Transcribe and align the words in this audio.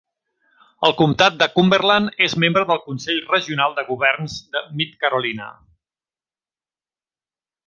El 0.87 0.93
comptat 1.01 1.35
de 1.43 1.47
Cumberland 1.57 2.23
és 2.29 2.35
membre 2.45 2.65
del 2.71 2.81
Consell 2.85 3.21
Regional 3.35 3.77
de 3.81 3.85
governs 3.93 4.41
de 4.57 4.65
Mid-Carolina. 4.81 5.55